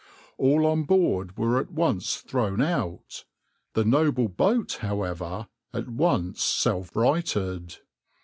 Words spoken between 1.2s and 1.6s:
were